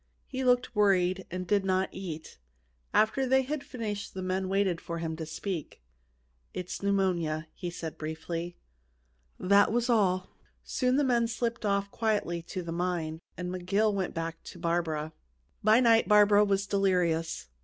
He 0.25 0.43
looked 0.43 0.75
worried 0.75 1.27
and 1.29 1.45
did 1.45 1.63
not 1.63 1.87
eat. 1.91 2.39
After 2.91 3.23
they 3.27 3.43
had 3.43 3.63
finished 3.63 4.15
the 4.15 4.23
men 4.23 4.49
waited 4.49 4.81
for 4.81 4.97
him 4.97 5.15
to 5.17 5.27
speak. 5.27 5.83
"It's 6.55 6.81
pneumonia," 6.81 7.49
he 7.53 7.69
said 7.69 7.99
briefly. 7.99 8.57
That 9.39 9.71
was 9.71 9.91
all. 9.91 10.31
Soon 10.63 10.95
the 10.95 11.03
men 11.03 11.27
slipped 11.27 11.67
off 11.67 11.91
quietly 11.91 12.41
to 12.41 12.63
the 12.63 12.71
mine, 12.71 13.19
and 13.37 13.51
McGill 13.51 13.93
went 13.93 14.15
back 14.15 14.41
to 14.45 14.57
Barbara. 14.57 15.13
By 15.63 15.79
night 15.79 16.07
Barbara 16.07 16.45
was 16.45 16.65
delirious. 16.65 17.49